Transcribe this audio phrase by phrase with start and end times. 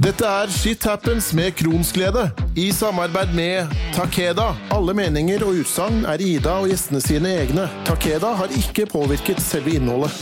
[0.00, 2.22] Dette er Shit Happens med Kronsglede,
[2.56, 4.46] i samarbeid med Takeda.
[4.72, 7.66] Alle meninger og utsagn er Ida og gjestene sine egne.
[7.84, 10.16] Takeda har ikke påvirket selve innholdet.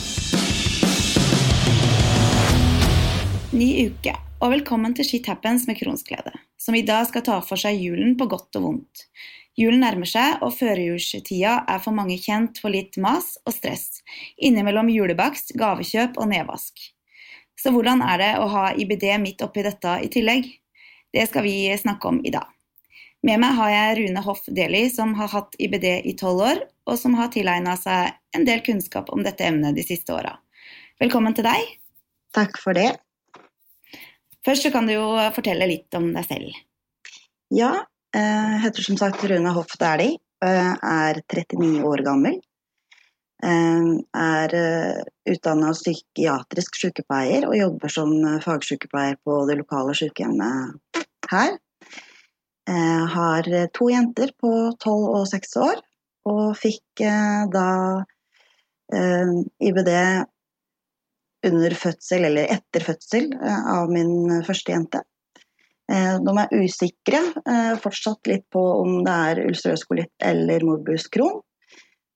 [3.55, 7.63] Ny uke, og velkommen til Shit Happens med Kronsglede, som i dag skal ta for
[7.63, 9.07] seg julen på godt og vondt.
[9.55, 14.03] Julen nærmer seg, og førjulstida er for mange kjent for litt mas og stress.
[14.35, 16.89] Innimellom julebakst, gavekjøp og nedvask.
[17.59, 20.47] Så hvordan er det å ha IBD midt oppi dette i tillegg?
[21.11, 22.47] Det skal vi snakke om i dag.
[23.25, 26.95] Med meg har jeg Rune Hoff Deli, som har hatt IBD i tolv år, og
[27.01, 30.37] som har tilegna seg en del kunnskap om dette emnet de siste åra.
[31.03, 31.75] Velkommen til deg.
[32.35, 32.93] Takk for det.
[34.45, 36.61] Først så kan du jo fortelle litt om deg selv.
[37.51, 37.73] Ja,
[38.15, 40.21] jeg eh, heter som sagt Rune Hoff Dæhlie.
[40.39, 42.39] Er 39 år gammel.
[43.39, 43.83] Eh,
[44.19, 51.55] er eh, utdanna psykiatrisk sykepleier og jobber som eh, fagsykepleier på det lokale sykehjemmet her.
[52.69, 54.49] Jeg har to jenter på
[54.83, 55.79] tolv og seks år,
[56.29, 57.01] og fikk
[57.49, 57.69] da
[59.65, 59.89] IBD
[61.49, 65.01] under fødsel, eller etter fødsel, av min første jente.
[65.89, 67.23] De er usikre
[67.81, 71.41] fortsatt litt på om det er ulcerøs kolitt eller morbus Crohn.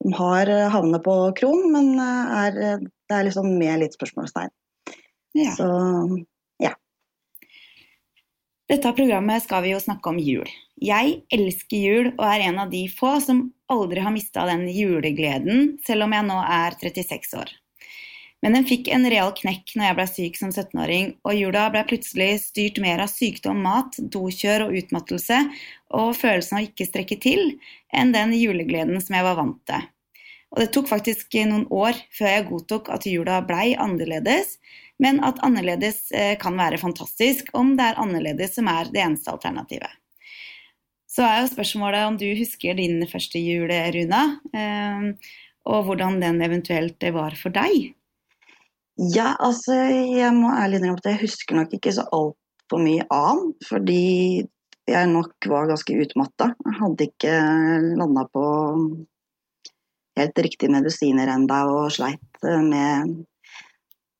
[0.03, 3.95] De har eh, havnet på kron, men eh, er, eh, det er liksom med litt
[3.95, 4.51] spørsmålstegn.
[5.39, 5.53] Ja.
[5.55, 5.69] Så
[6.61, 6.73] ja.
[8.69, 10.49] Dette programmet skal vi jo snakke om jul.
[10.83, 15.77] Jeg elsker jul og er en av de få som aldri har mista den julegleden,
[15.87, 17.53] selv om jeg nå er 36 år.
[18.43, 21.85] Men den fikk en real knekk når jeg ble syk som 17-åring, og jula ble
[21.87, 25.37] plutselig styrt mer av sykdom, mat, dokjør og utmattelse,
[25.95, 27.53] og følelsen av å ikke strekke til,
[27.95, 29.87] enn den julegleden som jeg var vant til.
[30.53, 34.57] Og det tok faktisk noen år før jeg godtok at jula blei annerledes,
[35.01, 39.31] men at annerledes eh, kan være fantastisk om det er annerledes som er det eneste
[39.31, 39.89] alternativet.
[41.09, 46.43] Så er jo spørsmålet om du husker din første jul, Runa, eh, og hvordan den
[46.43, 47.93] eventuelt var for deg?
[49.01, 53.55] Ja, altså jeg må ærlig innrømme at jeg husker nok ikke så altfor mye annet.
[53.65, 54.45] fordi
[54.87, 56.51] jeg nok var ganske utmatta.
[56.65, 57.33] Jeg hadde ikke
[57.97, 58.43] landa på
[60.19, 63.23] helt riktige medisiner enda og sleit eh, med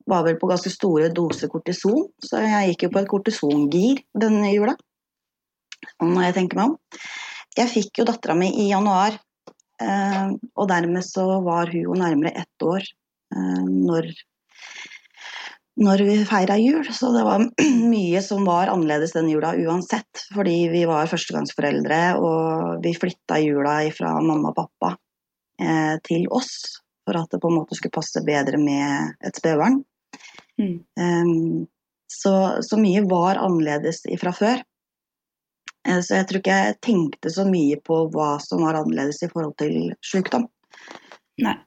[0.04, 4.50] Var vel på ganske store doser kortison, så jeg gikk jo på et kortisongir denne
[4.52, 4.74] jula.
[6.02, 6.74] Når jeg tenker meg om.
[7.56, 9.16] Jeg fikk jo dattera mi i januar,
[9.80, 10.28] eh,
[10.60, 14.12] og dermed så var hun jo nærmere ett år eh, når
[15.82, 16.86] når vi feira jul.
[16.94, 17.46] Så det var
[17.94, 20.26] mye som var annerledes den jula uansett.
[20.36, 24.96] Fordi vi var førstegangsforeldre, og vi flytta jula fra mamma og pappa
[25.62, 29.82] eh, til oss for at det på en måte skulle passe bedre med et spedbarn.
[30.62, 30.78] Mm.
[30.96, 31.66] Um,
[32.08, 34.62] så, så, mye var annerledes fra før.
[35.88, 39.32] Eh, så jeg tror ikke jeg tenkte så mye på hva som var annerledes i
[39.32, 40.48] forhold til sykdom.
[41.44, 41.58] Nei.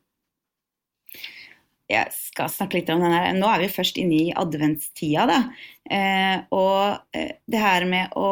[1.91, 3.32] Jeg skal snakke litt om den her.
[3.36, 5.41] Nå er vi først inne i adventstida, da.
[5.86, 8.30] Eh, og eh, det her med å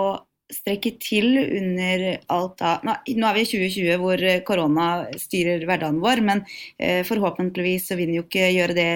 [0.52, 4.88] strekke til under alt av nå, nå, er vi i 2020 hvor korona
[5.18, 6.42] styrer hverdagen vår, men
[6.78, 8.90] eh, forhåpentligvis så vil den jo ikke gjøre det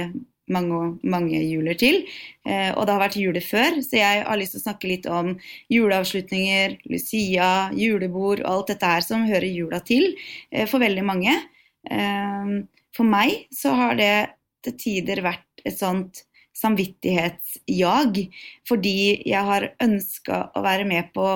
[0.53, 2.03] mange, mange juler til.
[2.47, 5.07] Eh, og det har vært juler før, så jeg har lyst til å snakke litt
[5.11, 5.35] om
[5.73, 10.11] juleavslutninger, Lucia, julebord og alt dette her som hører jula til
[10.51, 11.37] eh, for veldig mange.
[11.89, 12.59] Eh,
[12.97, 14.13] for meg så har det
[14.67, 16.25] til tider vært et sånt
[16.59, 18.23] samvittighetsjag,
[18.67, 18.99] fordi
[19.29, 21.27] jeg har ønska å være med på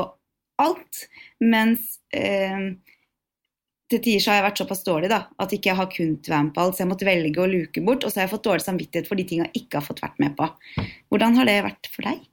[0.63, 1.05] alt.
[1.43, 2.73] Mens eh,
[3.93, 6.47] til tider så har jeg vært såpass dårlig da, at ikke jeg har kunnet være
[6.49, 6.77] med på alt.
[6.77, 9.21] Så jeg måtte velge å luke bort, og så har jeg fått dårlig samvittighet for
[9.21, 10.49] de tinga jeg ikke har fått vært med på.
[11.13, 12.27] Hvordan har det vært for deg?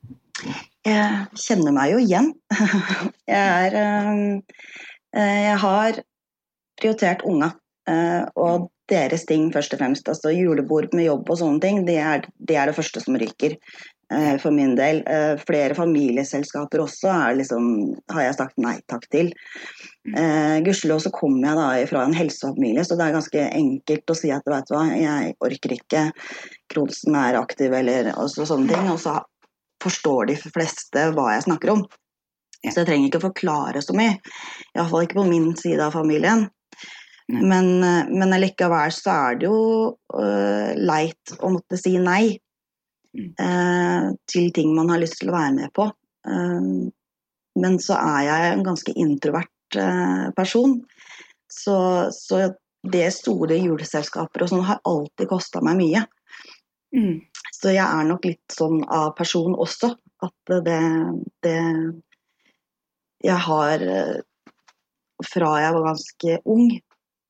[0.88, 2.30] Jeg kjenner meg jo igjen.
[3.30, 3.76] Jeg, er,
[5.14, 5.98] eh, jeg har
[6.80, 7.52] prioritert unga.
[7.92, 10.10] Eh, og deres ting først og fremst.
[10.12, 13.58] Altså julebord med jobb og sånne ting, det er det, er det første som ryker.
[14.14, 15.04] Eh, for min del.
[15.08, 17.66] Eh, flere familieselskaper også liksom,
[18.10, 19.30] har jeg sagt nei takk til.
[20.10, 24.18] Eh, Gudskjelov så kommer jeg da fra en helsefamilie, så det er ganske enkelt å
[24.18, 26.08] si at vet du hva, jeg orker ikke,
[26.74, 28.90] Kronsen er aktiv eller også, sånne ting.
[28.90, 29.20] Og så
[29.84, 31.86] forstår de fleste hva jeg snakker om.
[32.66, 34.18] Så jeg trenger ikke å forklare så mye.
[34.74, 36.50] Iallfall ikke på min side av familien.
[37.30, 39.58] Men, eh, men allikevel så er det jo
[40.18, 42.24] uh, leit å måtte si nei
[43.38, 45.86] uh, til ting man har lyst til å være med på.
[46.26, 46.90] Uh,
[47.60, 49.78] men så er jeg en ganske introvert
[50.34, 50.80] person.
[51.52, 51.76] Så,
[52.16, 52.48] så,
[52.90, 56.06] det store juleselskaper og sånn har alltid kosta meg mye.
[56.96, 57.20] Mm.
[57.54, 59.92] så jeg er nok litt sånn av person også.
[60.26, 60.80] At det,
[61.46, 61.58] det
[63.28, 63.84] Jeg har
[65.28, 66.72] fra jeg var ganske ung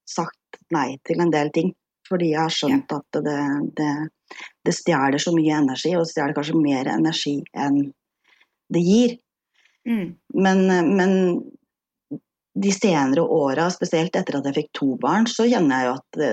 [0.09, 1.73] sagt nei til en del ting.
[2.09, 3.39] Fordi jeg har skjønt at det,
[3.77, 3.91] det,
[4.65, 7.83] det stjeler så mye energi, og det stjeler kanskje mer energi enn
[8.73, 9.15] det gir.
[9.89, 10.15] Mm.
[10.33, 10.65] Men,
[10.97, 11.13] men,
[12.59, 16.17] de senere åra, spesielt etter at jeg fikk to barn, så kjenner jeg jo at
[16.17, 16.31] det,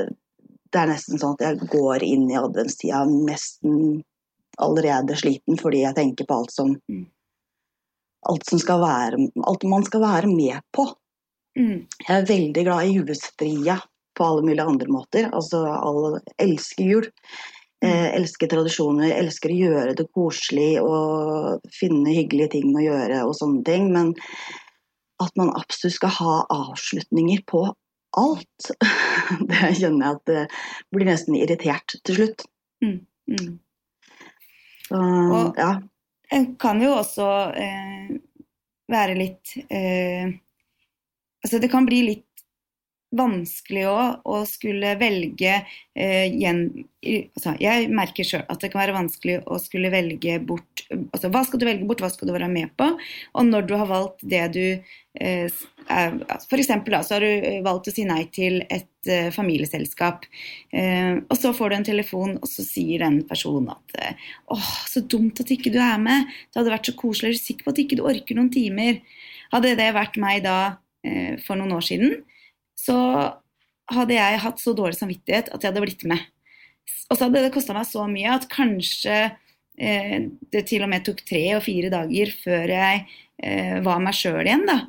[0.73, 4.00] det er nesten sånn at jeg går inn i adventstida nesten
[4.56, 7.05] allerede sliten fordi jeg tenker på alt som mm.
[8.32, 10.88] alt som skal være alt man skal være med på.
[11.56, 11.87] Mm.
[12.06, 13.79] Jeg er veldig glad i julestria
[14.17, 15.29] på alle mulige andre måter.
[15.32, 17.08] Altså, alle elsker jul.
[17.85, 17.88] Mm.
[17.88, 23.35] Eh, elsker tradisjoner, elsker å gjøre det koselig og finne hyggelige ting å gjøre og
[23.37, 23.91] sånne ting.
[23.93, 24.14] Men
[25.23, 27.67] at man absolutt skal ha avslutninger på
[28.17, 28.70] alt,
[29.50, 30.43] det kjenner jeg at det
[30.94, 32.47] blir nesten irritert til slutt.
[32.85, 32.99] Mm.
[33.32, 33.52] Mm.
[34.87, 35.70] Så, og ja.
[36.32, 37.29] en kan jo også
[37.59, 38.12] eh,
[38.93, 40.37] være litt eh,
[41.46, 42.25] Altså det kan bli litt
[43.16, 46.64] vanskelig òg å skulle velge eh, gjen,
[47.37, 51.44] altså, Jeg merker sjøl at det kan være vanskelig å skulle velge bort altså, Hva
[51.46, 52.88] skal du velge bort, hva skal du være med på?
[53.38, 55.46] Og når du har valgt det du eh,
[55.87, 56.72] F.eks.
[57.06, 60.25] så har du valgt å si nei til et eh, familieselskap.
[60.75, 64.72] Eh, og så får du en telefon, og så sier den personen at eh, åh,
[64.90, 66.26] så dumt at ikke du er med.
[66.50, 67.37] Det hadde vært så koselig.
[67.37, 68.99] Er du sikker på at ikke du orker noen timer?
[69.54, 70.81] Hadde det vært meg da eh,
[71.47, 72.17] for noen år siden,
[72.76, 72.97] så
[73.93, 76.23] hadde jeg hatt så dårlig samvittighet at jeg hadde blitt med.
[77.11, 79.19] Og så hadde det kosta meg så mye at kanskje
[79.79, 80.19] eh,
[80.53, 83.06] det til og med tok tre og fire dager før jeg
[83.43, 84.82] eh, var meg sjøl igjen, da.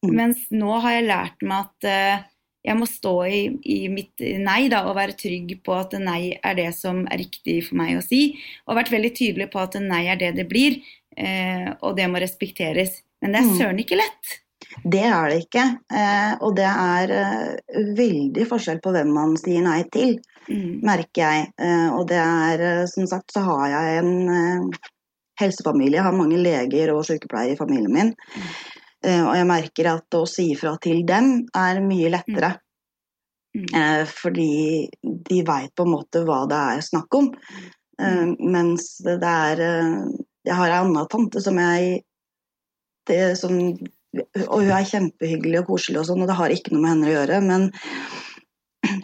[0.00, 0.12] Mm.
[0.16, 2.26] Mens nå har jeg lært meg at eh,
[2.66, 3.40] jeg må stå i,
[3.72, 7.60] i, mitt nei da, og være trygg på at nei er det som er riktig
[7.68, 8.34] for meg å si.
[8.66, 10.76] Og vært veldig tydelig på at nei er det det blir,
[11.16, 13.00] eh, og det må respekteres.
[13.20, 13.56] Men det er mm.
[13.60, 14.40] søren ikke lett.
[14.84, 15.64] Det er det ikke.
[15.92, 20.80] Eh, og det er eh, veldig forskjell på hvem man sier nei til, mm.
[20.86, 21.50] merker jeg.
[21.58, 24.72] Eh, og det er som sagt så har jeg en
[25.40, 28.14] helsefamilie, jeg har mange leger og sykepleiere i familien min.
[29.00, 32.50] Og jeg merker at å si ifra til dem er mye lettere.
[33.56, 33.62] Mm.
[33.72, 34.10] mm.
[34.12, 34.50] Fordi
[35.00, 37.30] de veit på en måte hva det er snakk om.
[38.00, 38.36] Mm.
[38.52, 39.64] Mens det er
[40.44, 42.02] Jeg har ei anna tante som jeg
[43.08, 43.56] det, som
[44.18, 47.08] og hun er kjempehyggelig og koselig, og sånn, og det har ikke noe med henne
[47.10, 47.40] å gjøre.
[47.46, 47.68] Men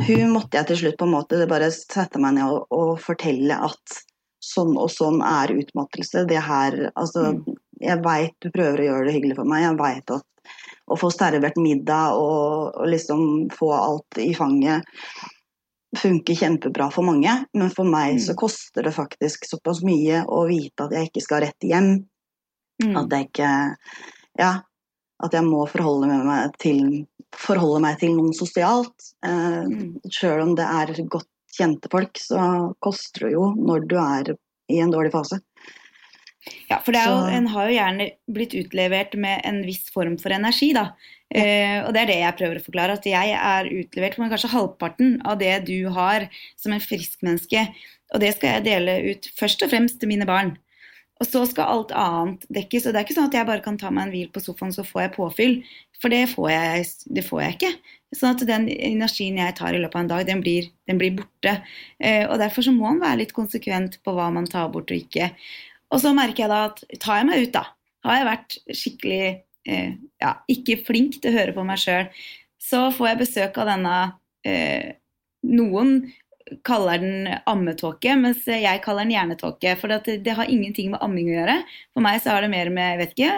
[0.09, 3.59] hun måtte jeg til slutt på en måte bare sette meg ned og, og fortelle
[3.69, 4.01] at
[4.43, 6.25] sånn og sånn er utmattelse.
[6.29, 7.61] Det her Altså, mm.
[7.83, 9.65] jeg veit du prøver å gjøre det hyggelig for meg.
[9.67, 10.53] Jeg veit at
[10.87, 14.87] å få servert middag og, og, liksom få alt i fanget
[15.97, 18.23] funker kjempebra for mange, men for meg mm.
[18.27, 21.91] så koster det faktisk såpass mye å vite at jeg ikke skal rett hjem.
[22.83, 22.97] Mm.
[23.01, 23.53] At jeg ikke
[24.37, 24.51] Ja,
[25.25, 29.13] at jeg må forholde meg til, forholde meg til noen sosialt.
[29.25, 30.11] Eh, mm.
[30.13, 32.41] Sjøl om det er godt kjente folk, så
[32.85, 34.35] koster det jo når du er
[34.73, 35.41] i en dårlig fase.
[36.69, 40.73] Ja, for jo, en har jo gjerne blitt utlevert med en viss form for energi,
[40.77, 40.91] da.
[41.35, 41.43] Ja.
[41.43, 42.99] Eh, og det er det jeg prøver å forklare.
[43.01, 47.65] At jeg er utlevert med kanskje halvparten av det du har som en frisk menneske.
[48.15, 50.55] Og det skal jeg dele ut først og fremst til mine barn.
[51.17, 52.87] Og så skal alt annet dekkes.
[52.87, 54.75] Og det er ikke sånn at jeg bare kan ta meg en hvil på sofaen,
[54.75, 55.55] så får jeg påfyll.
[55.97, 57.71] For det får jeg, det får jeg ikke.
[58.17, 61.15] Sånn at den energien jeg tar i løpet av en dag, den blir, den blir
[61.17, 61.57] borte.
[61.97, 65.01] Eh, og derfor så må man være litt konsekvent på hva man tar bort og
[65.01, 65.31] ikke.
[65.95, 67.65] Og så merker jeg da at tar jeg meg ut, da,
[68.07, 72.09] har jeg vært skikkelig eh, ja, ikke flink til å høre på meg sjøl,
[72.61, 73.97] så får jeg besøk av denne
[74.47, 74.97] eh,
[75.47, 75.99] noen
[76.67, 79.75] kaller den ammetåke, mens jeg kaller den hjernetåke.
[79.81, 81.57] For det, det, har ingenting med amming å gjøre.
[81.95, 83.33] For meg så har det mer med, vet ikke,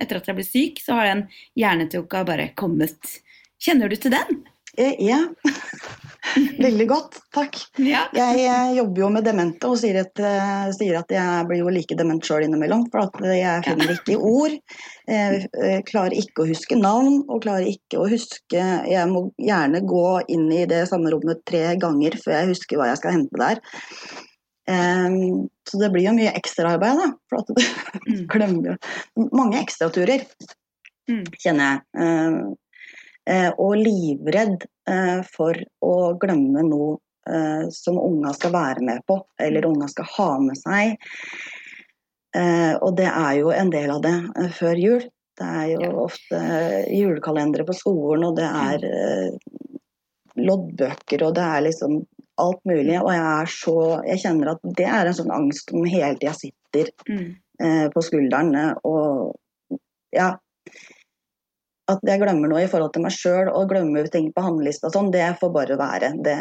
[0.00, 1.26] etter at jeg ble syk, så har den
[1.60, 3.18] hjernetåka bare kommet.
[3.62, 4.44] Kjenner du til den?
[4.76, 5.20] Eh, ja.
[6.66, 7.58] Veldig godt, takk.
[7.82, 8.04] Ja.
[8.16, 11.72] Jeg, jeg, jobber jo med demente og sier at, uh, sier at jeg blir jo
[11.74, 12.86] like dement sjøl innimellom.
[12.92, 14.58] For at jeg finner ikke ord.
[15.10, 19.82] Jeg, jeg klarer ikke å huske navn og klarer ikke å huske Jeg må gjerne
[19.84, 23.40] gå inn i det samme rommet tre ganger før jeg husker hva jeg skal hente
[23.40, 23.60] der.
[24.64, 27.08] Um, så det blir jo mye ekstraarbeid, da.
[27.28, 27.60] For at du
[28.08, 28.26] mm.
[28.32, 28.78] glemmer
[29.36, 30.24] Mange ekstraturer,
[31.10, 31.24] mm.
[31.36, 31.82] kjenner jeg.
[32.00, 32.38] Eh,
[33.56, 39.64] og livredd eh, for å glemme noe eh, som unga skal være med på, eller
[39.70, 40.98] unga skal ha med seg.
[42.82, 44.14] Og det er jo en del av det
[44.56, 45.04] før jul.
[45.38, 46.40] Det er jo ofte
[46.90, 49.38] julekalendere på skolen, og det er
[50.42, 52.00] loddbøker, og det er liksom
[52.42, 52.96] alt mulig.
[52.98, 53.76] Og jeg er så
[54.08, 57.36] Jeg kjenner at det er en sånn angst som hele tida sitter Mm.
[57.60, 58.54] eh, på skulderen.
[58.54, 59.36] eh, Og
[60.12, 60.36] ja
[61.90, 65.10] At jeg glemmer noe i forhold til meg sjøl og glemmer ting på handlelista sånn,
[65.12, 66.14] det får bare være.
[66.24, 66.36] Det,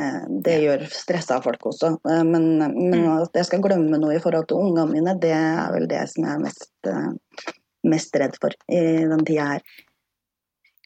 [0.45, 1.97] det gjør stressa folk også.
[2.07, 3.23] Eh, Men, men Mm.
[3.25, 6.23] at jeg skal glemme noe i forhold til ungene mine, det er vel det som
[6.23, 7.50] jeg er mest, eh,
[7.83, 8.79] mest redd for i
[9.12, 9.65] den tida her.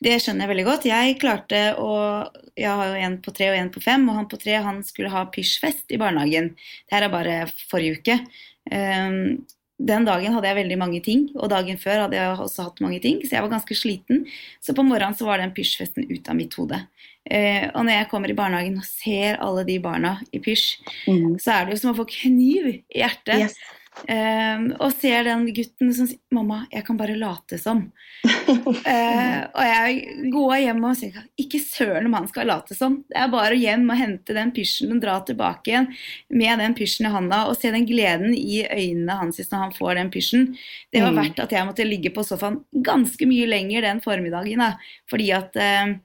[0.02, 0.84] Det skjønner jeg veldig godt.
[0.86, 1.94] Jeg klarte å
[2.58, 4.82] Jeg har jo en på tre og en på fem, og han på tre han
[4.84, 6.56] skulle ha pysjfest i barnehagen.
[6.90, 7.36] Det her er bare
[7.70, 8.16] forrige uke.
[8.74, 9.46] Um,
[9.80, 13.00] den dagen hadde jeg veldig mange ting, og dagen før hadde jeg også hatt mange
[13.04, 14.24] ting, så jeg var ganske sliten.
[14.64, 16.80] Så på morgenen så var den pysjfesten ut av mitt hode.
[17.30, 21.38] Eh, og når jeg kommer i barnehagen og ser alle de barna i pysj, Mm.
[21.40, 23.40] så er det jo som å få kniv i hjertet.
[23.40, 23.56] Yes.
[24.08, 27.90] Um, og ser den gutten som sier 'mamma, jeg kan bare late som'.
[28.48, 33.04] Eh, og jeg går hjem og sier ikke søren om han skal late som.
[33.10, 35.88] Det er bare å hjem og hente den pysjen og dra tilbake igjen
[36.30, 39.96] med den pysjen i handa og se den gleden i øynene hans når han får
[39.96, 40.58] den pysjen.
[40.94, 41.20] Det var Mm.
[41.22, 44.60] verdt at jeg måtte ligge på sofaen ganske mye lenger den formiddagen.
[44.60, 44.78] Da,
[45.10, 45.96] fordi at eh,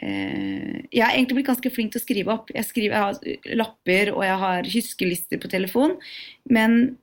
[0.00, 2.50] eh, jeg har egentlig blitt ganske flink til å skrive opp.
[2.54, 5.98] Jeg, skriver, jeg har lapper og jeg har huskelister på telefon.
[6.48, 6.96] Men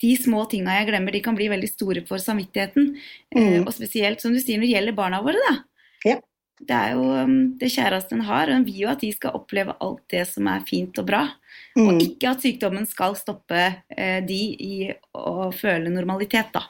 [0.00, 2.94] de små tinga jeg glemmer, de kan bli veldig store for samvittigheten.
[3.36, 3.66] Eh, Mm.
[3.66, 5.58] og spesielt som du sier når det gjelder barna våre, da.
[6.04, 6.16] Ja.
[6.60, 9.32] Det er jo um, det kjæreste en har, og en vil jo at de skal
[9.32, 11.22] oppleve alt det som er fint og bra.
[11.76, 12.00] Og Mm.
[12.00, 13.62] ikke at sykdommen skal stoppe
[13.96, 16.64] eh, de i å føle normalitet, da.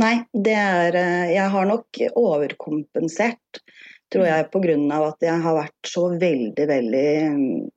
[0.00, 3.60] Nei, det er eh, Jeg har nok overkompensert,
[4.10, 5.08] tror jeg, pga.
[5.08, 7.70] at jeg har vært så veldig, veldig mm,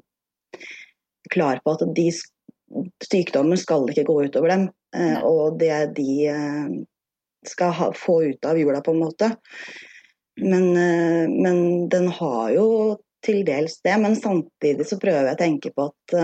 [1.32, 2.10] klar på at de
[3.04, 4.70] sykdommen skal ikke gå utover dem.
[4.96, 6.74] Eh, Og det de eh,
[7.48, 9.34] skal ha, få ut av jula, på en måte.
[10.42, 12.68] Men, eh, men den har jo
[13.26, 13.98] til dels det.
[14.02, 16.18] Men samtidig så prøver jeg å tenke på at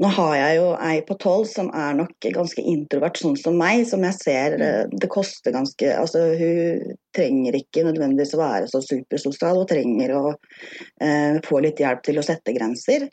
[0.00, 3.84] nå har jeg jo ei på tolv som er nok ganske introvert, sånn som meg.
[3.88, 8.80] Som jeg ser eh, det koster ganske Altså hun trenger ikke nødvendigvis å være så
[8.84, 13.08] supersosial, hun trenger å eh, få litt hjelp til å sette grenser.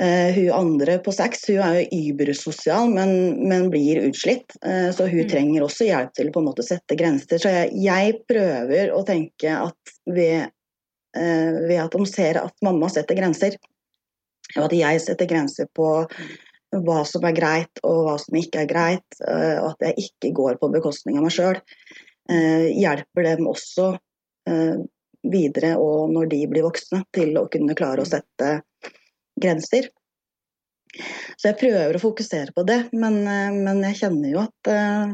[0.00, 3.10] Eh, hun andre på seks hun er jo übersosial, men,
[3.50, 4.54] men blir utslitt.
[4.64, 5.28] Eh, så hun Mm.
[5.28, 7.36] trenger også hjelp til å på en måte sette grenser.
[7.42, 10.48] Så jeg, jeg prøver å tenke at ved,
[11.16, 13.58] eh, ved at de ser at mamma setter grenser,
[14.56, 15.90] og at jeg setter grenser på
[16.72, 20.58] hva som er greit og hva som ikke er greit, og at jeg ikke går
[20.60, 21.58] på bekostning av meg sjøl,
[22.30, 23.88] hjelper dem også
[24.46, 24.78] eh,
[25.26, 28.62] videre og når de blir voksne, til å kunne klare å sette
[29.42, 29.90] grenser.
[31.38, 35.12] Så jeg prøver å fokusere på det, men, eh, men jeg kjenner jo at uh,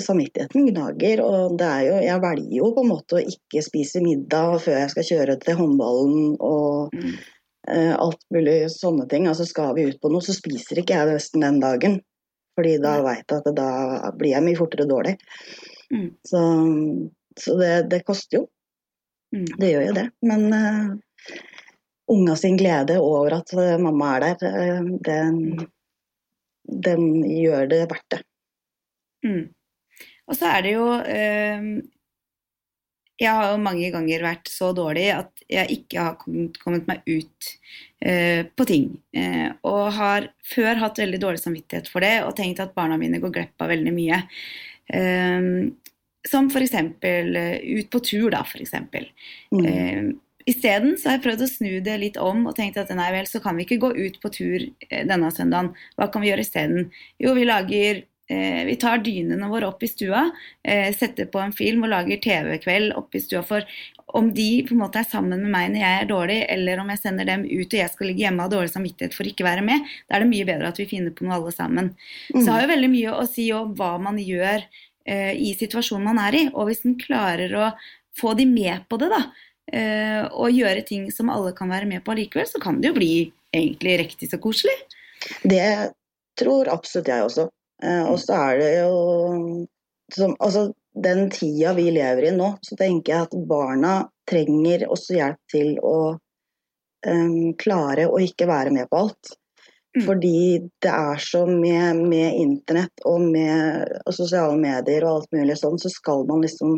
[0.00, 1.20] samvittigheten gnager.
[1.24, 4.78] Og det er jo, jeg velger jo på en måte å ikke spise middag før
[4.80, 7.12] jeg skal kjøre til håndballen og Mm.
[7.68, 9.28] eh, alt mulig sånne ting.
[9.28, 12.00] Altså skal vi ut på noe, så spiser ikke jeg nesten den dagen.
[12.56, 13.68] Fordi da veit jeg at da
[14.18, 15.14] blir jeg mye fortere dårlig.
[15.92, 16.08] Mm.
[16.26, 16.40] Så,
[17.40, 18.42] så det, det koster jo.
[19.32, 19.46] Mm.
[19.60, 20.06] Det gjør jo det.
[20.28, 20.90] Men uh,
[22.10, 25.66] unga sin glede over at eh, mamma er der, eh, den,
[26.86, 28.22] den gjør det verdt det.
[29.26, 29.42] Mm.
[30.30, 31.66] Og så er det jo eh,
[33.22, 37.04] Jeg har jo mange ganger vært så dårlig at jeg ikke har kommet, kommet meg
[37.06, 37.52] ut
[38.02, 38.88] eh, på ting.
[39.14, 43.20] Eh, og har før hatt veldig dårlig samvittighet for det og tenkt at barna mine
[43.22, 44.18] går glipp av veldig mye.
[44.90, 45.48] Eh,
[46.28, 46.74] som f.eks.
[47.02, 48.74] Ut på tur, da, f.eks.
[49.52, 50.12] Mm.
[50.48, 53.40] Isteden har jeg prøvd å snu det litt om og tenkt at nei vel, så
[53.42, 55.72] kan vi ikke gå ut på tur eh, denne søndagen.
[55.98, 56.88] Hva kan vi gjøre isteden?
[57.22, 60.24] Jo, vi lager eh, Vi tar dynene våre opp i stua,
[60.66, 63.44] eh, setter på en film og lager TV-kveld oppe i stua.
[63.46, 63.66] For
[64.18, 66.90] om de på en måte er sammen med meg når jeg er dårlig, eller om
[66.92, 69.46] jeg sender dem ut og jeg skal ligge hjemme og ha dårlig samvittighet for ikke
[69.46, 71.94] være med, da er det mye bedre at vi finner på noe alle sammen.
[72.32, 74.66] Så det har jo veldig mye å si om hva man gjør
[75.02, 76.42] i situasjonen man er i.
[76.52, 77.72] Og hvis en klarer å
[78.18, 79.24] få de med på det, da,
[79.72, 83.14] og gjøre ting som alle kan være med på allikevel, så kan det jo bli
[83.56, 84.74] egentlig riktig så koselig.
[85.42, 85.92] Det
[86.38, 87.48] tror absolutt jeg også.
[87.82, 89.66] Eh, og så er det jo
[90.14, 93.94] som, altså, Den tida vi lever i nå, så tenker jeg at barna
[94.28, 95.94] trenger også hjelp til å
[97.08, 99.30] um, klare å ikke være med på alt.
[99.96, 100.02] Mm.
[100.04, 100.42] Fordi
[100.84, 105.80] det er så med, med internett og med og sosiale medier og alt mulig sånn,
[105.80, 106.76] så skal man liksom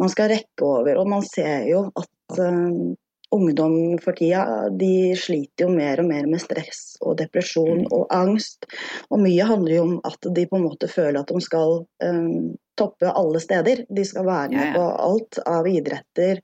[0.00, 0.96] Man skal rekke over.
[1.02, 2.96] Og man ser jo at um,
[3.30, 4.42] ungdom for tida
[4.74, 7.92] de sliter jo mer og mer med stress og depresjon Mm.
[7.94, 8.66] og angst.
[9.10, 12.56] Og mye handler jo om at de på en måte føler at de skal um,
[12.80, 13.84] toppe alle steder.
[13.88, 16.40] De skal være med på alt av idretter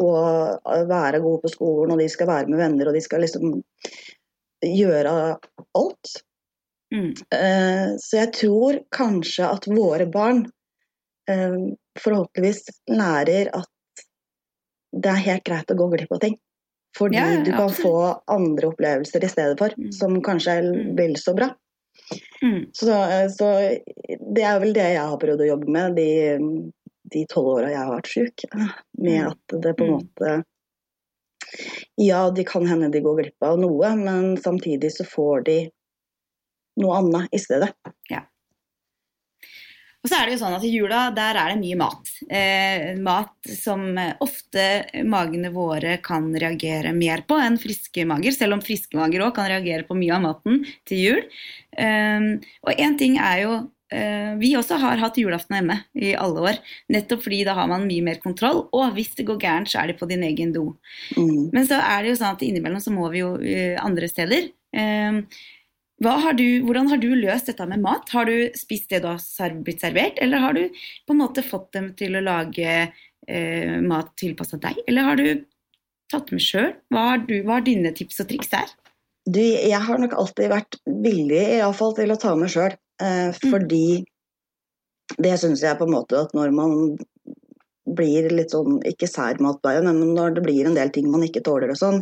[0.00, 3.58] og være gode på skolen, og de skal være med venner, og de skal liksom
[4.64, 5.12] gjøre
[5.76, 6.12] alt.
[6.94, 7.12] Mm.
[7.34, 10.46] Eh, Så jeg tror kanskje at våre barn
[11.28, 11.56] eh,
[12.02, 13.68] forhåpentligvis lærer at
[14.96, 16.38] det er helt greit å gå glipp av ting.
[16.96, 17.92] Fordi Ja, ja, du kan få
[18.32, 19.92] andre opplevelser i stedet for, Mm.
[19.92, 20.96] som kanskje er Mm.
[20.96, 21.50] vel så bra.
[22.42, 22.70] Mm.
[22.72, 22.86] Så,
[23.36, 23.46] så
[24.34, 27.92] det er vel det jeg har prøvd å jobbe med de tolv åra jeg har
[27.94, 28.44] vært sjuk.
[28.98, 29.30] Med Mm.
[29.30, 30.44] at det på en måte
[31.96, 35.70] Ja, de kan hende de går glipp av noe, men samtidig så får de
[36.78, 37.72] noe annet i stedet.
[40.06, 42.10] Og så er det jo sånn at i jula der er det mye mat.
[42.30, 44.62] Eh, mat som eh, ofte
[45.02, 49.48] magene våre kan reagere mer på enn friske mager, selv om friske mager òg kan
[49.50, 51.24] reagere på mye av maten til jul.
[51.74, 52.28] Eh,
[52.62, 53.56] og én ting er jo
[53.90, 56.62] eh, Vi også har hatt julaften hjemme i alle år.
[56.94, 59.90] Nettopp fordi da har man mye mer kontroll, og hvis det går gærent, så er
[59.90, 60.68] det på din egen do.
[61.18, 61.50] Mm.
[61.50, 64.52] Men så er det jo sånn at innimellom så må vi jo eh, andre steder.
[64.70, 65.22] Eh,
[66.04, 68.08] har du, hvordan har du løst dette med mat?
[68.12, 70.66] Har du spist det du har blitt servert, eller har du
[71.06, 72.72] på en måte fått dem til å lage
[73.28, 75.28] eh, mat tilpassa deg, eller har du
[76.12, 76.74] tatt med sjøl?
[76.92, 78.74] Hva, hva er dine tips og triks der?
[79.26, 82.76] Du, jeg har nok alltid vært villig i alle fall, til å ta med sjøl.
[83.02, 84.04] Eh, fordi
[85.22, 86.96] det syns jeg på en måte at når man
[87.96, 91.44] blir litt sånn, ikke sær matpleie, men når det blir en del ting man ikke
[91.46, 92.00] tåler og sånn,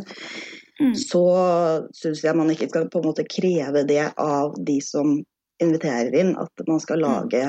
[0.75, 0.95] Mm.
[0.99, 1.23] så
[1.95, 5.13] syns jeg man ikke skal på en måte kreve det av de som
[5.63, 7.43] inviterer inn, at man skal lage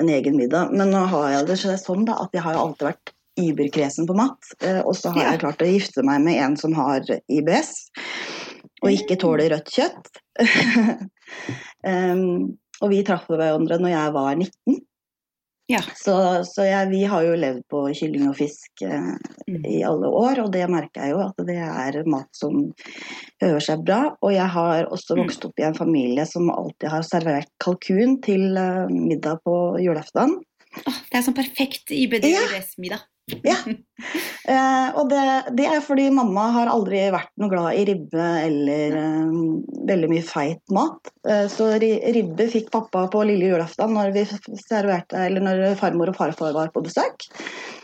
[0.00, 0.72] en egen middag.
[0.72, 4.54] Men nå har jeg det sånn da, at jeg har alltid vært überkresen på mat.
[4.62, 7.74] eh, Og så har jeg klart å gifte meg med en som har IBS,
[8.82, 10.10] og ikke tåler rødt kjøtt.
[11.92, 14.80] um, og vi traff hverandre når jeg var 19.
[15.72, 15.80] Ja.
[15.96, 16.12] Så,
[16.44, 19.14] så jeg, vi har jo levd på kylling og fisk eh,
[19.48, 19.64] Mm.
[19.68, 22.72] i alle år, og det merker jeg jo at det er mat som
[23.42, 24.16] hører seg bra.
[24.24, 25.22] Og jeg har også Mm.
[25.24, 30.38] vokst opp i en familie som alltid har servert kalkun til eh, middag på julaften.
[30.86, 31.92] Oh, det er sånn perfekt.
[31.92, 33.00] IBD-middag.
[33.00, 33.13] Ja.
[34.44, 35.20] Eh, og det,
[35.56, 39.38] det er fordi mamma har aldri vært noe glad i ribbe eller eh,
[39.88, 41.08] veldig mye feit mat.
[41.24, 44.26] Eh, så ribbe fikk pappa på lille julaften når, vi
[44.60, 47.24] serverte, eller når farmor og farfar var på besøk.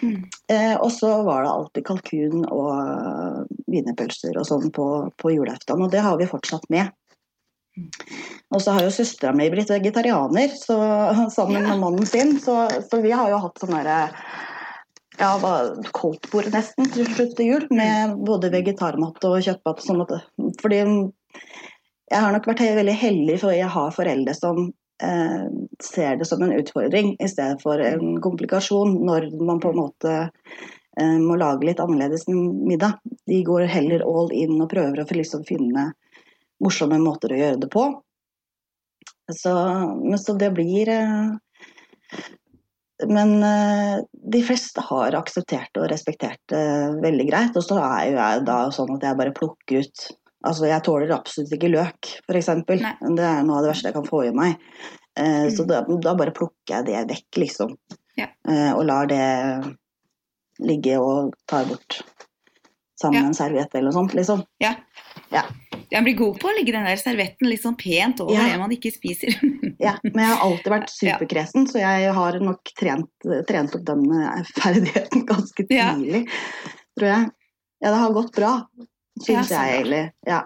[0.02, 0.18] Mm.
[0.52, 5.94] Eh, og så var det alltid kalkun og wienerpølser og sånn på, på julaften, og
[5.94, 6.92] det har vi fortsatt med.
[8.50, 10.76] Og så har jo søstera mi blitt vegetarianer så,
[11.36, 14.00] sammen med mannen sin, så, så vi har jo hatt sånn derre
[15.18, 19.82] ja, koldtbordet koldtbord nesten til slutt til jul, med både vegetarmat og kjøttmat.
[19.84, 20.04] Sånn
[20.60, 20.82] fordi
[22.10, 24.64] jeg har nok vært veldig heldig, for jeg har foreldre som
[25.02, 25.46] eh,
[25.82, 30.14] ser det som en utfordring i stedet for en komplikasjon når man på en måte
[30.20, 32.98] eh, må lage litt annerledes middag.
[33.26, 35.92] De går heller all in og prøver å liksom finne
[36.60, 37.86] morsomme måter å gjøre det på.
[39.30, 39.52] Så,
[40.02, 41.30] men så det blir eh,
[43.08, 44.00] Men eh,
[44.32, 46.62] de fleste har akseptert og respektert det
[47.00, 47.56] veldig greit.
[47.56, 50.08] Og så er jo jeg da sånn at jeg bare plukker ut
[50.40, 52.46] Altså jeg tåler absolutt ikke løk, f.eks.
[52.64, 54.54] Det er noe av det verste jeg kan få i meg.
[55.20, 55.68] Eh, Så Mm.
[55.68, 57.74] da, da bare plukker jeg det vekk, liksom.
[58.16, 58.28] Ja.
[58.48, 59.20] Eh, og lar det
[60.64, 62.00] ligge og tar bort
[62.96, 63.20] sammen Ja.
[63.20, 64.42] med en serviett eller noe sånt, liksom.
[64.60, 64.74] Ja.
[65.30, 65.42] Ja.
[65.90, 68.44] Jeg blir god på å legge den der servetten litt sånn pent over Ja.
[68.46, 69.34] det man ikke spiser.
[69.80, 73.08] Ja, men jeg har alltid vært superkresen, så jeg har nok trent,
[73.48, 75.94] trent opp den eh, ferdigheten ganske Ja.
[75.96, 76.26] tidlig,
[76.98, 77.28] tror jeg.
[77.80, 78.86] Ja, det har gått bra, Ja,
[79.24, 80.02] syns jeg egentlig.
[80.28, 80.42] Ja.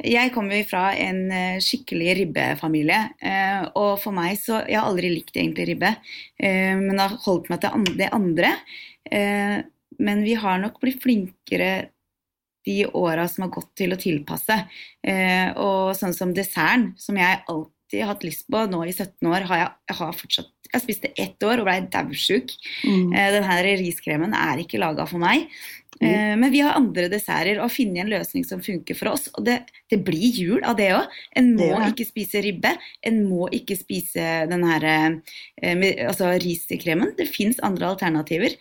[0.00, 5.10] Jeg kommer fra en eh, skikkelig ribbefamilie, eh, og for meg så Jeg har aldri
[5.12, 5.90] likt egentlig ribbe,
[6.40, 8.54] men har holdt meg til det andre.
[10.00, 11.90] Men vi har nok blitt flinkere
[12.66, 14.56] de åra som har gått til å tilpasse.
[15.06, 19.26] Eh, Og sånn som desserten, som jeg alltid har hatt lyst på nå i 17
[19.26, 22.52] år, har jeg, jeg har fortsatt Jeg spiste ett år og blei daudsjuk.
[22.86, 23.12] Mm.
[23.12, 25.48] Eh, Den her riskremen er ikke laga for meg.
[26.00, 29.28] Eh, Men vi har andre desserter og har funnet en løsning som funker for oss.
[29.34, 29.58] Og det,
[29.90, 31.10] det blir jul av det òg.
[31.36, 31.88] En må ja.
[31.90, 32.76] ikke spise ribbe.
[33.02, 37.16] En må ikke spise den her eh, altså riskremen.
[37.18, 38.54] Det fins andre alternativer.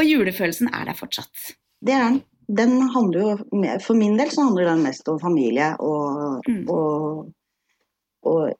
[0.00, 1.52] Og julefølelsen er der fortsatt.
[1.84, 2.22] Det er den.
[2.48, 6.68] Den handler jo, mer- For min del så handler den mest om familie og, Mm.
[6.68, 7.32] og,
[8.26, 8.52] og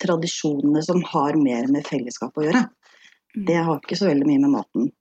[0.00, 2.64] tradisjonene som har mer med fellesskap å gjøre.
[3.36, 3.46] Mm.
[3.46, 4.92] Det har ikke så veldig mye med maten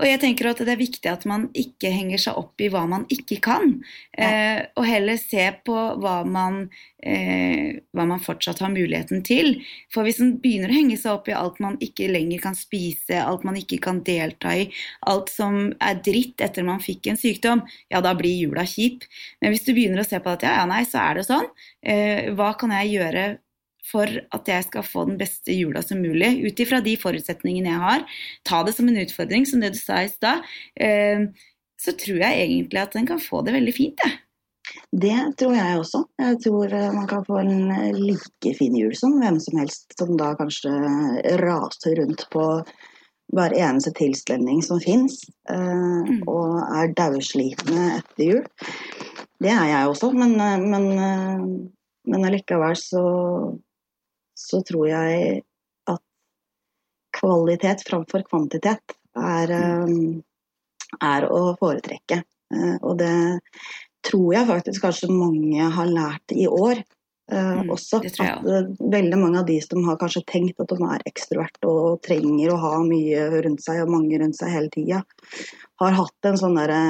[0.00, 2.84] Og jeg tenker at det er viktig at man ikke henger seg opp i hva
[2.90, 3.74] man ikke kan,
[4.16, 6.64] eh, og heller se på hva man,
[7.02, 9.56] eh, hva man fortsatt har muligheten til.
[9.92, 13.20] For hvis man begynner å henge seg opp i alt man ikke lenger kan spise,
[13.20, 14.68] alt man ikke kan delta i,
[15.06, 19.06] alt som er dritt etter man fikk en sykdom, ja, da blir jula kjip.
[19.40, 21.48] Men hvis du begynner å se på at ja, ja, nei, så er det sånn,
[21.82, 23.26] eh, hva kan jeg gjøre
[23.90, 27.82] for at jeg skal få den beste jula som mulig, ut ifra de forutsetningene jeg
[27.82, 28.04] har.
[28.48, 30.44] Ta det som en utfordring, som det du sa i stad.
[30.78, 31.26] Eh,
[31.82, 34.20] så tror jeg egentlig at en kan få det veldig fint, jeg.
[34.92, 36.04] Det tror jeg også.
[36.22, 40.14] Jeg tror eh, man kan få en like fin jul som hvem som helst som
[40.20, 40.70] da kanskje
[41.42, 42.46] raser rundt på
[43.32, 46.26] hver eneste tilstelning som fins, mm.
[46.28, 48.42] og er daudslitne etter jul.
[49.40, 50.34] Det er jeg også, men,
[50.68, 50.84] men,
[52.04, 53.04] men allikevel så
[54.42, 55.42] så tror jeg
[55.90, 56.02] at
[57.16, 59.54] kvalitet framfor kvantitet er,
[59.88, 59.96] mm.
[60.18, 62.22] eh, er å foretrekke.
[62.52, 63.14] Eh, og det
[64.06, 66.82] tror jeg faktisk kanskje mange har lært i år.
[67.32, 70.88] Uh, mm, også at uh, veldig mange av de som har kanskje tenkt at de
[70.90, 74.98] er ekstrovert og trenger å ha mye rundt seg og mange rundt seg hele tida,
[75.80, 76.82] har hatt en sånn derre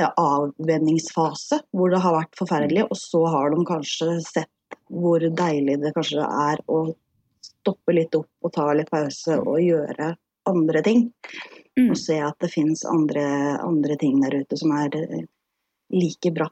[0.00, 4.50] uh, avvenningsfase hvor det har vært forferdelig, og så har de kanskje sett
[4.92, 6.84] hvor deilig det kanskje er å
[7.42, 10.12] stoppe litt opp og ta litt pause og gjøre
[10.50, 11.04] andre ting.
[11.78, 11.92] Mm.
[11.92, 13.24] Og se at det fins andre,
[13.62, 15.22] andre, ting der ute som er eh,
[15.94, 16.48] like bra,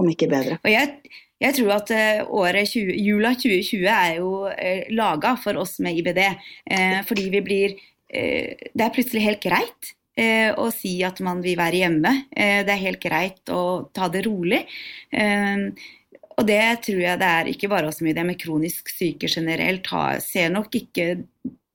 [0.00, 0.58] om ikke bedre.
[0.60, 0.90] Og jeg,
[1.42, 5.98] jeg tror at uh, året 20, jula 2020 er jo uh, laga for oss med
[6.02, 6.20] IBD.
[6.22, 7.74] Eh, fordi vi blir
[8.12, 12.10] eh, Det er plutselig helt greit å si at man vil være hjemme.
[12.36, 14.58] det er helt greit å ta det rolig.
[16.38, 19.86] Og det tror jeg det er ikke bare oss mye, det med kronisk syke generelt
[19.92, 21.08] har, ser nok ikke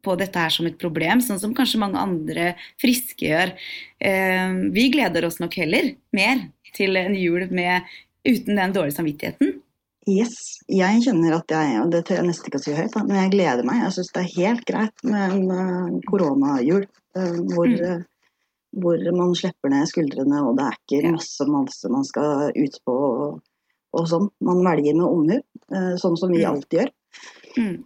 [0.07, 3.53] på dette her som et problem, sånn som kanskje mange andre friske gjør.
[3.99, 7.87] Eh, vi gleder oss nok heller mer til en jul med,
[8.27, 9.57] uten den dårlige samvittigheten.
[10.07, 13.17] Yes, jeg kjenner at jeg, og det tør jeg nesten ikke å si høyt, men
[13.19, 13.81] jeg gleder meg.
[13.83, 18.05] Jeg syns det er helt greit med en koronajul eh, hvor, mm.
[18.79, 22.95] hvor, man slipper ned skuldrene, og det er ikke masse masse man skal ut på.
[22.95, 23.43] og
[23.97, 24.29] og sånn.
[24.45, 25.37] Man velger med omhu,
[25.73, 26.49] eh, sånn som vi mm.
[26.51, 26.91] alltid gjør.
[27.57, 27.77] Mm.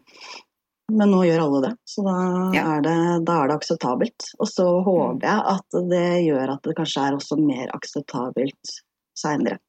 [0.92, 2.16] Men nå gjør alle det, så da,
[2.56, 2.64] ja.
[2.76, 2.96] er, det,
[3.28, 4.28] da er, det, akseptabelt.
[4.44, 8.74] Og så håper jeg at det gjør at det kanskje er også mer akseptabelt
[9.18, 9.62] seinere.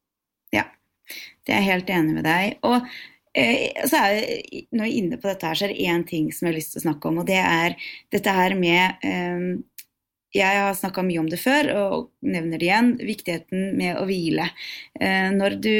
[0.55, 0.67] Ja,
[1.45, 2.57] det er jeg helt enig med deg.
[2.67, 2.75] Og
[3.39, 6.07] eh, så er jeg, når jeg er inne på dette her, så er det én
[6.09, 7.77] ting som jeg har lyst til å snakke om, og det er
[8.11, 9.53] dette her med eh,
[10.33, 14.47] jeg har snakka mye om det før og nevner det igjen, viktigheten med å hvile.
[14.99, 15.75] Eh, når du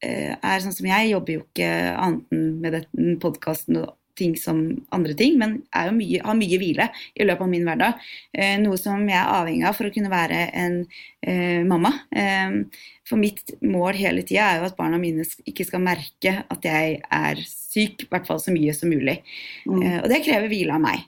[0.00, 4.60] er sånn som jeg, jobber jo ikke annet enn med den podkasten og ting som
[4.94, 5.58] andre ting, men
[5.96, 8.08] mye, har mye hvile i løpet av min hverdag.
[8.34, 10.78] Eh, noe som jeg er avhengig av for å kunne være en
[11.22, 11.92] eh, mamma.
[12.10, 16.68] Eh, for mitt mål hele tida er jo at barna mine ikke skal merke at
[16.68, 19.20] jeg er syk, i hvert fall så mye som mulig.
[19.68, 19.80] Mm.
[19.82, 21.06] Eh, og det krever hvile av meg.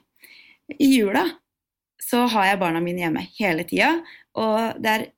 [0.79, 1.25] I jula
[2.01, 3.97] så har jeg barna mine hjemme hele tida,
[4.39, 5.09] og det er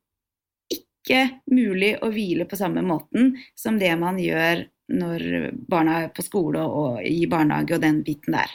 [1.03, 6.25] ikke mulig å hvile på samme måten som det man gjør når barna er på
[6.25, 8.51] skole og i barnehage og den biten der.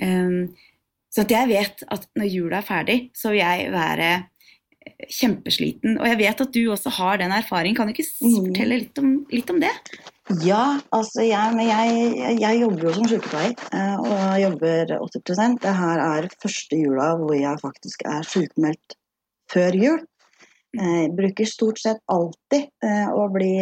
[0.00, 0.54] Um,
[1.14, 4.08] så at jeg vet at når jula er ferdig, så vil jeg være
[5.14, 5.98] kjempesliten.
[6.00, 7.76] Og jeg vet at du også har den erfaringen.
[7.78, 8.34] Kan du ikke mm.
[8.48, 9.72] fortelle litt om, litt om det?
[10.44, 16.00] Ja, altså jeg, jeg, jeg, jobber jo som sykepleier eh, og jobber 80% Det her
[16.00, 18.96] er første jula hvor jeg faktisk er sykemeldt
[19.52, 20.00] før jul.
[20.74, 23.52] Jeg eh, bruker stort sett alltid eh, å bli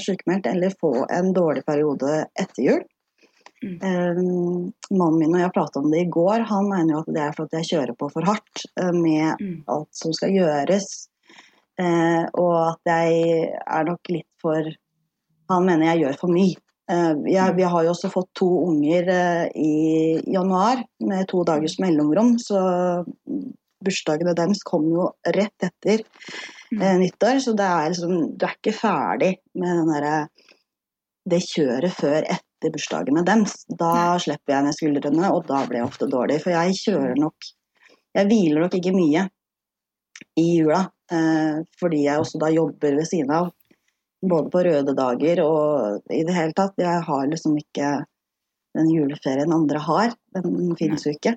[0.00, 2.84] sykemeldt eller få en dårlig periode etter jul.
[3.64, 3.78] Mm.
[3.80, 6.44] Um, mannen min og jeg prata om det i går.
[6.50, 9.56] Han mener jo at det er fordi jeg kjører på for hardt uh, med mm.
[9.72, 10.88] alt som skal gjøres.
[11.80, 14.64] Uh, og at jeg er nok litt for
[15.46, 16.56] Han mener jeg gjør for mye.
[16.90, 17.56] Uh, jeg, mm.
[17.58, 19.10] vi har jo også fått to unger
[19.54, 19.74] i
[20.30, 22.60] januar med to dagers mellomrom, så
[23.86, 26.02] bursdagene deres kom jo rett etter
[26.72, 26.80] mm.
[26.80, 30.48] eh, nyttår, så det er liksom, du er ikke ferdig med den der,
[31.26, 33.58] det kjøret før etter bursdagene deres.
[33.70, 34.24] Da mm.
[34.26, 36.40] slipper jeg ned skuldrene, og da blir jeg ofte dårlig.
[36.44, 37.54] For jeg kjører nok
[38.16, 39.26] Jeg hviler nok ikke mye
[40.40, 40.78] i jula,
[41.12, 43.50] eh, fordi jeg også da jobber ved siden av.
[44.24, 46.78] Både på røde dager og i det hele tatt.
[46.80, 47.90] Jeg har liksom ikke
[48.76, 50.16] den juleferien andre har.
[50.32, 51.36] Den finnes jo ikke.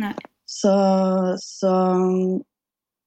[0.00, 0.12] Nei.
[0.46, 0.72] Så,
[1.40, 1.72] så,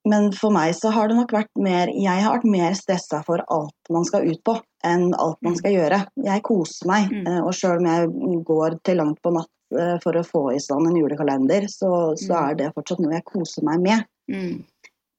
[0.10, 3.44] men for meg så har det nok vært mer Jeg har vært mer stressa for
[3.54, 4.56] alt man skal ut på,
[4.88, 6.00] enn alt man skal gjøre.
[6.26, 7.28] Jeg koser meg, Mm.
[7.28, 10.60] eh, og sjøl om jeg går til langt på natt eh, for å få i
[10.64, 12.50] stand en julekalender, så, så Mm.
[12.50, 14.06] er det fortsatt noe jeg koser meg med.
[14.32, 14.64] Mm.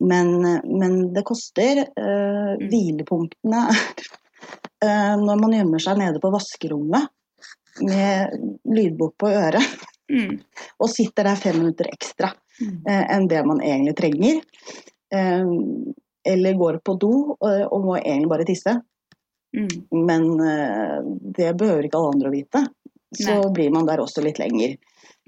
[0.01, 0.29] Men,
[0.65, 1.85] men det koster.
[1.99, 2.71] Uh, Mm.
[2.71, 7.09] Hvilepunktene uh, når man gjemmer seg nede på vaskerommet
[7.85, 8.33] med
[8.65, 9.63] lydbok på øret
[10.09, 10.39] Mm.
[10.81, 12.79] og sitter der fem minutter ekstra Mm.
[12.89, 14.41] eh, enn det man egentlig trenger.
[15.15, 15.45] Eh,
[16.27, 18.73] eller går på do og, og må egentlig bare tisse.
[19.55, 19.69] Mm.
[19.95, 20.97] Men eh,
[21.39, 22.65] det behøver ikke alle andre å vite.
[23.15, 23.53] Så Nei.
[23.55, 24.75] blir man der også litt lenger.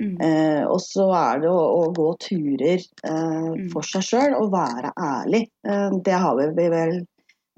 [0.00, 0.16] Mm.
[0.20, 3.68] Eh, og så er det å, å gå turer eh, Mm.
[3.72, 5.44] for seg sjøl og være ærlig.
[5.68, 6.96] Eh, det har vi vel,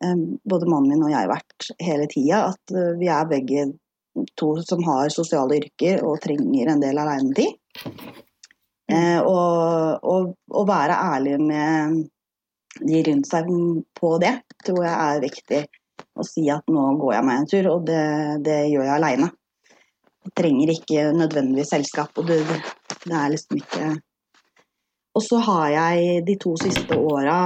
[0.04, 2.44] eh, både mannen min og jeg, vært hele tida.
[2.52, 3.70] At eh, vi er begge
[4.38, 7.54] to som har sosiale yrker og trenger en del alenetid.
[8.92, 12.02] Eh, og, og være ærlig med
[12.80, 13.48] de rundt seg
[13.98, 14.32] på det,
[14.64, 15.62] tror jeg er viktig.
[16.12, 18.02] Å si at nå går jeg meg en tur, og det,
[18.44, 19.28] det gjør jeg aleine.
[20.22, 22.18] Jeg trenger ikke nødvendigvis selskap.
[22.18, 22.42] og det,
[23.04, 23.92] det er liksom ikke
[25.12, 27.38] Og så har jeg de to siste åra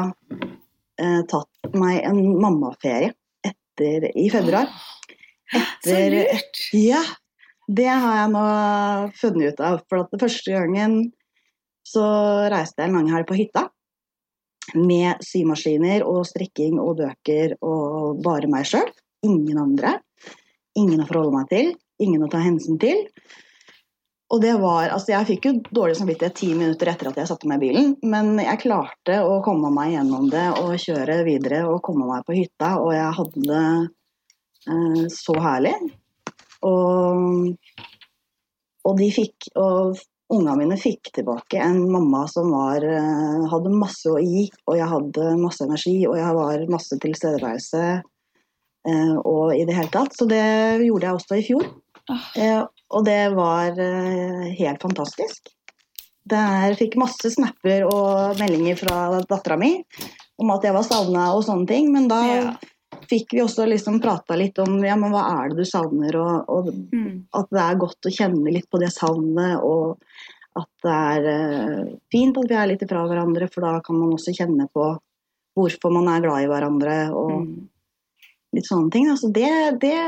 [1.00, 3.10] eh, tatt meg en mammaferie
[3.42, 4.70] etter, i februar.
[5.54, 6.60] Etter, lurt!
[6.74, 7.02] ja,
[7.66, 8.44] det har jeg nå
[9.20, 9.80] funnet ut av.
[9.86, 10.98] For at det første gangen
[11.86, 12.04] så
[12.52, 13.68] reiste jeg en lang helg på hytta.
[14.74, 18.88] Med symaskiner og strikking og bøker og bare meg sjøl.
[19.26, 19.98] Ingen andre.
[20.76, 21.74] Ingen å forholde meg til.
[22.02, 23.06] Ingen å ta hensyn til.
[24.34, 27.46] Og det var, altså Jeg fikk jo dårlig samvittighet ti minutter etter at jeg satte
[27.46, 31.78] meg i bilen, men jeg klarte å komme meg gjennom det og kjøre videre og
[31.86, 33.68] komme meg på hytta, og jeg hadde det
[35.12, 35.74] så herlig.
[36.66, 37.52] Og,
[38.88, 39.98] og de fikk Og
[40.32, 44.88] ungene mine fikk tilbake en mamma som var, eh, hadde masse å gi, og jeg
[44.90, 48.02] hadde masse energi, og jeg var masse tilstedeværelse.
[48.86, 50.14] eh, og i det hele tatt.
[50.14, 50.42] Så det
[50.86, 51.64] gjorde jeg også i fjor.
[52.38, 52.62] Eh,
[52.94, 55.50] og det var eh, helt fantastisk.
[56.26, 59.72] Der fikk masse snapper og meldinger fra dattera mi
[60.38, 61.90] om at jeg var savna og sånne ting.
[61.94, 62.54] Men da Ja.
[63.10, 66.48] Fikk vi også liksom prata litt om ja, men hva er det du savner, og,
[66.48, 67.26] og Mm.
[67.36, 69.98] at det er godt å kjenne litt på det savnet, og
[70.56, 74.14] at det er uh, fint at vi er litt ifra hverandre, for da kan man
[74.16, 74.86] også kjenne på
[75.56, 77.68] hvorfor man er glad i hverandre, og Mm.
[78.56, 79.10] litt sånne ting.
[79.10, 80.00] Altså det det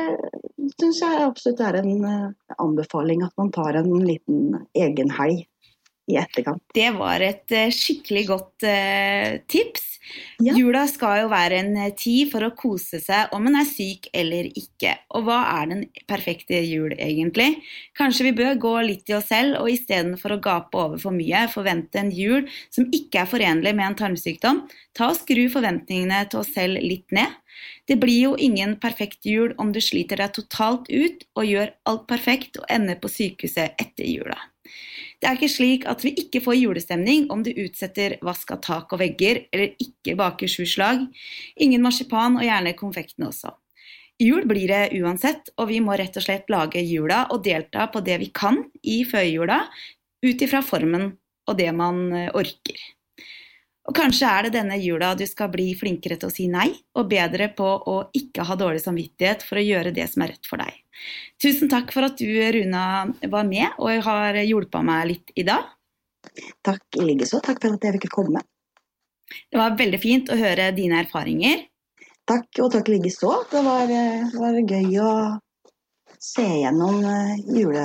[0.81, 5.47] syns jeg absolutt er en uh, anbefaling, at man tar en liten egen helg
[6.09, 6.63] i etterkant.
[6.75, 8.69] Det var et uh, skikkelig godt
[9.49, 9.98] tips.
[10.45, 10.55] Ja.
[10.55, 14.09] Jula skal jo være en eh, tid for å kose seg om en er syk
[14.17, 14.95] eller ikke.
[15.19, 17.63] Og hva er den perfekte jul egentlig?
[17.99, 21.47] Kanskje vi bør gå litt i oss selv og istedenfor å gape over for mye,
[21.53, 24.65] forvente en jul som ikke er forenlig med en tarmsykdom,
[24.97, 27.35] ta og skru forventningene til oss selv litt ned.
[27.89, 32.07] Det blir jo ingen perfekt jul om du sliter deg totalt ut og gjør alt
[32.11, 34.39] perfekt og ender på sykehuset etter jula.
[35.19, 38.93] Det er ikke slik at vi ikke får julestemning om du utsetter vask av tak
[38.95, 41.07] og vegger eller ikke baker sju slag.
[41.59, 43.55] Ingen marsipan og gjerne konfekten også.
[44.19, 48.03] Jul blir det uansett, og vi må rett og slett lage jula og delta på
[48.03, 49.61] det vi kan i førjula,
[50.27, 51.13] ut ifra formen
[51.49, 52.81] og det man eh, orker.
[53.89, 57.09] Og kanskje er det denne jula du skal bli flinkere til å si nei, og
[57.09, 60.61] bedre på å ikke ha dårlig samvittighet for å gjøre det som er rett for
[60.61, 60.75] deg.
[61.43, 62.85] Tusen takk for at du, Runa,
[63.31, 65.69] var med og har hjulpet meg litt i dag.
[66.67, 67.41] Takk i likeså.
[67.45, 68.43] Takk for at jeg fikk komme.
[69.49, 71.67] Det var veldig fint å høre dine erfaringer.
[72.29, 73.31] Takk, og takk likeså.
[73.53, 73.93] Det var,
[74.37, 75.13] var gøy å
[76.21, 77.85] se gjennom eh, jule,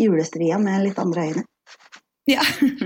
[0.00, 1.44] julestria med litt andre øyne.
[2.30, 2.44] Ja.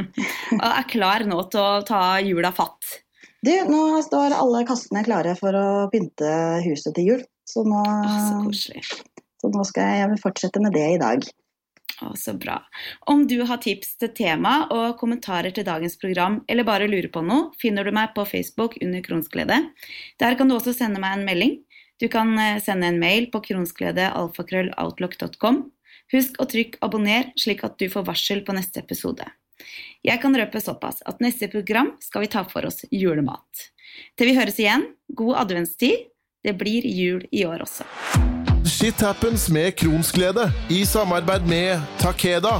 [0.62, 3.00] Og er klar nå til å ta jula fatt.
[3.44, 6.30] Du, nå står alle kassene klare for å pynte
[6.64, 7.24] huset til jul.
[7.44, 8.82] Så nå, Å, så koselig.
[9.40, 11.18] så nå skal jeg fortsette med det i dag.
[12.02, 12.56] Å, så bra.
[13.10, 17.20] Om du har tips til tema og kommentarer til dagens program, eller bare lurer på
[17.22, 19.58] noe, finner du meg på Facebook under Kronsglede.
[20.22, 21.54] Der kan du også sende meg en melding.
[22.02, 25.56] Du kan eh, sende en mail på kronskledealfakrølloutlook.com.
[26.14, 29.26] Husk å trykke abonner, slik at du får varsel på neste episode.
[30.04, 33.50] Jeg kan røpe såpass at neste program skal vi ta for oss julemat.
[34.18, 35.96] Til vi høres igjen, god adventstid.
[36.44, 37.84] Det blir jul i år også.
[38.68, 42.58] Shit happens med Kronsglede i samarbeid med Takeda.